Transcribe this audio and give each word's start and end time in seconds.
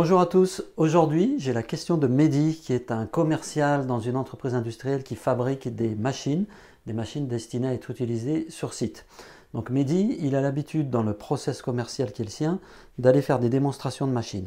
Bonjour 0.00 0.20
à 0.20 0.26
tous. 0.26 0.62
Aujourd'hui, 0.76 1.34
j'ai 1.38 1.52
la 1.52 1.64
question 1.64 1.96
de 1.98 2.06
Mehdi, 2.06 2.60
qui 2.62 2.72
est 2.72 2.92
un 2.92 3.04
commercial 3.04 3.84
dans 3.84 3.98
une 3.98 4.14
entreprise 4.14 4.54
industrielle 4.54 5.02
qui 5.02 5.16
fabrique 5.16 5.74
des 5.74 5.96
machines, 5.96 6.44
des 6.86 6.92
machines 6.92 7.26
destinées 7.26 7.66
à 7.66 7.72
être 7.72 7.90
utilisées 7.90 8.46
sur 8.48 8.74
site. 8.74 9.06
Donc 9.54 9.70
Mehdi, 9.70 10.16
il 10.20 10.36
a 10.36 10.40
l'habitude 10.40 10.88
dans 10.88 11.02
le 11.02 11.14
process 11.14 11.62
commercial 11.62 12.12
qui 12.12 12.22
est 12.22 12.24
le 12.24 12.30
sien 12.30 12.60
d'aller 12.98 13.22
faire 13.22 13.40
des 13.40 13.48
démonstrations 13.48 14.06
de 14.06 14.12
machines. 14.12 14.46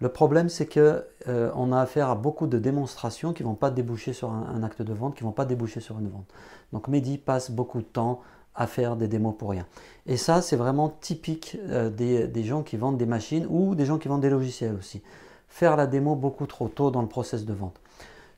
Le 0.00 0.08
problème, 0.08 0.48
c'est 0.48 0.66
que 0.66 1.04
euh, 1.28 1.52
on 1.54 1.70
a 1.70 1.80
affaire 1.80 2.08
à 2.08 2.16
beaucoup 2.16 2.48
de 2.48 2.58
démonstrations 2.58 3.32
qui 3.32 3.44
ne 3.44 3.48
vont 3.48 3.54
pas 3.54 3.70
déboucher 3.70 4.12
sur 4.12 4.32
un, 4.32 4.60
acte 4.64 4.82
de 4.82 4.92
vente, 4.92 5.14
qui 5.14 5.22
ne 5.22 5.28
vont 5.28 5.32
pas 5.32 5.44
déboucher 5.44 5.78
sur 5.78 6.00
une 6.00 6.08
vente. 6.08 6.26
Donc 6.72 6.88
Mehdi 6.88 7.16
passe 7.16 7.52
beaucoup 7.52 7.78
de 7.78 7.84
temps 7.84 8.22
à 8.54 8.66
faire 8.66 8.96
des 8.96 9.08
démos 9.08 9.34
pour 9.38 9.50
rien. 9.50 9.66
Et 10.06 10.16
ça, 10.16 10.42
c'est 10.42 10.56
vraiment 10.56 10.88
typique 10.88 11.56
euh, 11.68 11.90
des, 11.90 12.44
gens 12.44 12.62
qui 12.62 12.76
vendent 12.76 12.98
des 12.98 13.06
machines 13.06 13.46
ou 13.48 13.74
des 13.74 13.86
gens 13.86 13.98
qui 13.98 14.08
vendent 14.08 14.20
des 14.20 14.30
logiciels 14.30 14.74
aussi. 14.74 15.02
Faire 15.48 15.76
la 15.76 15.86
démo 15.86 16.14
beaucoup 16.14 16.46
trop 16.46 16.68
tôt 16.68 16.90
dans 16.90 17.02
le 17.02 17.08
process 17.08 17.44
de 17.44 17.52
vente. 17.52 17.80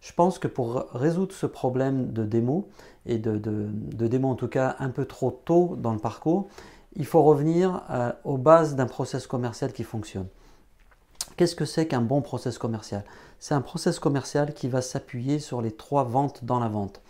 Je 0.00 0.12
pense 0.12 0.38
que 0.38 0.48
pour 0.48 0.86
résoudre 0.92 1.32
ce 1.32 1.46
problème 1.46 2.12
de 2.12 2.24
démo, 2.24 2.68
et 3.06 3.18
de, 3.18 3.36
démo 3.36 4.28
en 4.28 4.34
tout 4.34 4.48
cas 4.48 4.76
un 4.78 4.90
peu 4.90 5.04
trop 5.04 5.30
tôt 5.44 5.76
dans 5.78 5.92
le 5.92 5.98
parcours, 5.98 6.48
il 6.94 7.06
faut 7.06 7.22
revenir 7.22 7.82
euh, 7.90 8.12
aux 8.24 8.36
bases 8.36 8.74
d'un 8.74 8.86
process 8.86 9.26
commercial 9.26 9.72
qui 9.72 9.84
fonctionne. 9.84 10.26
Qu'est-ce 11.36 11.54
que 11.54 11.64
c'est 11.64 11.86
qu'un 11.86 12.02
bon 12.02 12.20
process 12.20 12.58
commercial? 12.58 13.04
C'est 13.38 13.54
un 13.54 13.60
process 13.60 13.98
commercial 13.98 14.52
qui 14.52 14.68
va 14.68 14.82
s'appuyer 14.82 15.38
sur 15.38 15.62
les 15.62 15.72
trois 15.72 16.04
ventes 16.04 16.44
dans 16.44 16.60
la 16.60 16.68
vente. 16.68 17.00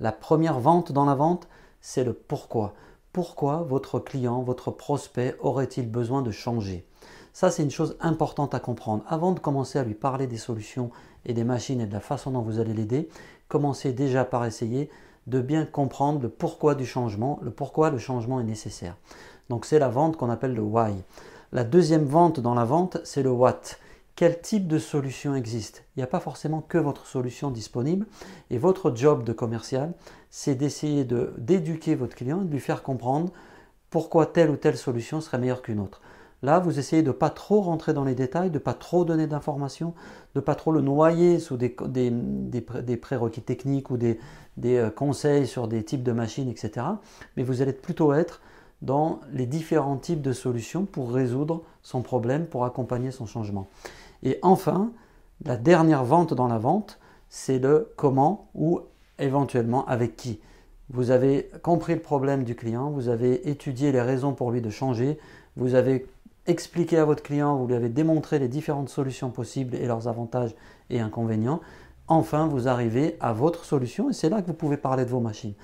La 0.00 0.12
première 0.12 0.58
vente 0.58 0.92
dans 0.92 1.04
la 1.04 1.14
vente, 1.14 1.48
c'est 1.86 2.02
le 2.02 2.14
pourquoi. 2.14 2.74
Pourquoi 3.12 3.58
votre 3.58 4.00
client, 4.00 4.42
votre 4.42 4.72
prospect 4.72 5.36
aurait-il 5.38 5.88
besoin 5.88 6.20
de 6.20 6.32
changer? 6.32 6.84
Ça, 7.32 7.52
c'est 7.52 7.62
une 7.62 7.70
chose 7.70 7.96
importante 8.00 8.56
à 8.56 8.58
comprendre. 8.58 9.04
Avant 9.06 9.30
de 9.30 9.38
commencer 9.38 9.78
à 9.78 9.84
lui 9.84 9.94
parler 9.94 10.26
des 10.26 10.36
solutions 10.36 10.90
et 11.26 11.32
des 11.32 11.44
machines 11.44 11.80
et 11.80 11.86
de 11.86 11.92
la 11.92 12.00
façon 12.00 12.32
dont 12.32 12.40
vous 12.42 12.58
allez 12.58 12.74
l'aider, 12.74 13.08
commencez 13.46 13.92
déjà 13.92 14.24
par 14.24 14.44
essayer 14.44 14.90
de 15.28 15.40
bien 15.40 15.64
comprendre 15.64 16.20
le 16.20 16.28
pourquoi 16.28 16.74
du 16.74 16.84
changement, 16.84 17.38
le 17.40 17.52
pourquoi 17.52 17.90
le 17.90 17.98
changement 17.98 18.40
est 18.40 18.44
nécessaire. 18.44 18.96
Donc 19.48 19.64
c'est 19.64 19.78
la 19.78 19.88
vente 19.88 20.16
qu'on 20.16 20.28
appelle 20.28 20.54
le 20.54 20.62
why. 20.62 20.92
La 21.52 21.62
deuxième 21.62 22.04
vente 22.04 22.40
dans 22.40 22.54
la 22.54 22.64
vente, 22.64 22.98
c'est 23.04 23.22
le 23.22 23.30
what 23.30 23.60
quel 24.16 24.40
type 24.40 24.66
de 24.66 24.78
solution 24.78 25.34
existe. 25.34 25.84
Il 25.94 26.00
n'y 26.00 26.02
a 26.02 26.08
pas 26.08 26.20
forcément 26.20 26.62
que 26.62 26.78
votre 26.78 27.06
solution 27.06 27.50
disponible. 27.50 28.06
Et 28.50 28.56
votre 28.56 28.96
job 28.96 29.24
de 29.24 29.32
commercial, 29.32 29.92
c'est 30.30 30.54
d'essayer 30.54 31.06
d'éduquer 31.38 31.94
votre 31.94 32.16
client 32.16 32.40
et 32.40 32.46
de 32.46 32.50
lui 32.50 32.60
faire 32.60 32.82
comprendre 32.82 33.30
pourquoi 33.90 34.26
telle 34.26 34.50
ou 34.50 34.56
telle 34.56 34.78
solution 34.78 35.20
serait 35.20 35.38
meilleure 35.38 35.62
qu'une 35.62 35.80
autre. 35.80 36.00
Là, 36.42 36.58
vous 36.58 36.78
essayez 36.78 37.02
de 37.02 37.08
ne 37.08 37.12
pas 37.12 37.30
trop 37.30 37.60
rentrer 37.60 37.92
dans 37.92 38.04
les 38.04 38.14
détails, 38.14 38.50
de 38.50 38.54
ne 38.54 38.62
pas 38.62 38.74
trop 38.74 39.04
donner 39.04 39.26
d'informations, 39.26 39.94
de 40.34 40.40
ne 40.40 40.44
pas 40.44 40.54
trop 40.54 40.72
le 40.72 40.80
noyer 40.80 41.38
sous 41.38 41.56
des, 41.56 41.74
des, 41.88 42.96
prérequis 42.96 43.42
techniques 43.42 43.90
ou 43.90 43.96
des, 43.96 44.18
euh, 44.64 44.90
conseils 44.90 45.46
sur 45.46 45.68
des 45.68 45.82
types 45.82 46.02
de 46.02 46.12
machines, 46.12 46.48
etc. 46.48 46.86
Mais 47.36 47.42
vous 47.42 47.62
allez 47.62 47.72
plutôt 47.72 48.12
être 48.12 48.40
dans 48.82 49.20
les 49.32 49.46
différents 49.46 49.96
types 49.96 50.20
de 50.20 50.32
solutions 50.32 50.84
pour 50.84 51.12
résoudre 51.12 51.62
son 51.82 52.02
problème, 52.02 52.46
pour 52.46 52.64
accompagner 52.64 53.10
son 53.10 53.26
changement. 53.26 53.68
Et 54.22 54.38
enfin, 54.42 54.92
la 55.44 55.56
dernière 55.56 56.04
vente 56.04 56.34
dans 56.34 56.48
la 56.48 56.58
vente, 56.58 56.98
c'est 57.28 57.58
le 57.58 57.92
comment 57.96 58.48
ou 58.54 58.80
éventuellement 59.18 59.86
avec 59.86 60.16
qui. 60.16 60.40
Vous 60.90 61.10
avez 61.10 61.50
compris 61.62 61.94
le 61.94 62.00
problème 62.00 62.44
du 62.44 62.54
client, 62.54 62.90
vous 62.90 63.08
avez 63.08 63.48
étudié 63.50 63.90
les 63.90 64.00
raisons 64.00 64.32
pour 64.32 64.52
lui 64.52 64.60
de 64.60 64.70
changer, 64.70 65.18
vous 65.56 65.74
avez 65.74 66.06
expliqué 66.46 66.96
à 66.96 67.04
votre 67.04 67.22
client, 67.22 67.56
vous 67.56 67.66
lui 67.66 67.74
avez 67.74 67.88
démontré 67.88 68.38
les 68.38 68.48
différentes 68.48 68.88
solutions 68.88 69.30
possibles 69.30 69.74
et 69.74 69.86
leurs 69.86 70.06
avantages 70.06 70.54
et 70.90 71.00
inconvénients. 71.00 71.60
Enfin, 72.08 72.46
vous 72.46 72.68
arrivez 72.68 73.16
à 73.18 73.32
votre 73.32 73.64
solution 73.64 74.10
et 74.10 74.12
c'est 74.12 74.28
là 74.28 74.42
que 74.42 74.46
vous 74.46 74.54
pouvez 74.54 74.76
parler 74.76 75.04
de 75.04 75.10
vos 75.10 75.20
machines. 75.20 75.54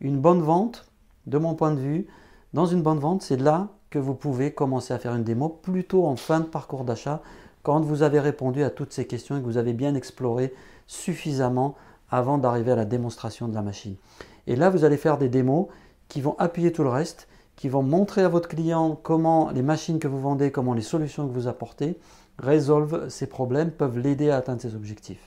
Une 0.00 0.18
bonne 0.18 0.42
vente, 0.42 0.86
de 1.26 1.38
mon 1.38 1.54
point 1.54 1.72
de 1.72 1.80
vue, 1.80 2.06
dans 2.52 2.66
une 2.66 2.82
bonne 2.82 2.98
vente, 2.98 3.22
c'est 3.22 3.40
là 3.40 3.68
que 3.88 3.98
vous 3.98 4.14
pouvez 4.14 4.52
commencer 4.52 4.92
à 4.92 4.98
faire 4.98 5.14
une 5.14 5.24
démo 5.24 5.48
plutôt 5.48 6.06
en 6.06 6.16
fin 6.16 6.40
de 6.40 6.44
parcours 6.44 6.84
d'achat 6.84 7.22
quand 7.66 7.80
vous 7.80 8.04
avez 8.04 8.20
répondu 8.20 8.62
à 8.62 8.70
toutes 8.70 8.92
ces 8.92 9.08
questions 9.08 9.36
et 9.36 9.40
que 9.40 9.44
vous 9.44 9.56
avez 9.56 9.72
bien 9.72 9.96
exploré 9.96 10.54
suffisamment 10.86 11.74
avant 12.08 12.38
d'arriver 12.38 12.70
à 12.70 12.76
la 12.76 12.84
démonstration 12.84 13.48
de 13.48 13.56
la 13.56 13.62
machine. 13.62 13.96
Et 14.46 14.54
là, 14.54 14.70
vous 14.70 14.84
allez 14.84 14.96
faire 14.96 15.18
des 15.18 15.28
démos 15.28 15.66
qui 16.06 16.20
vont 16.20 16.36
appuyer 16.38 16.70
tout 16.70 16.84
le 16.84 16.90
reste, 16.90 17.26
qui 17.56 17.68
vont 17.68 17.82
montrer 17.82 18.22
à 18.22 18.28
votre 18.28 18.48
client 18.48 18.96
comment 19.02 19.50
les 19.50 19.62
machines 19.62 19.98
que 19.98 20.06
vous 20.06 20.20
vendez, 20.20 20.52
comment 20.52 20.74
les 20.74 20.80
solutions 20.80 21.26
que 21.26 21.32
vous 21.32 21.48
apportez 21.48 21.98
résolvent 22.38 23.08
ces 23.08 23.26
problèmes, 23.26 23.72
peuvent 23.72 23.98
l'aider 23.98 24.30
à 24.30 24.36
atteindre 24.36 24.62
ses 24.62 24.76
objectifs. 24.76 25.24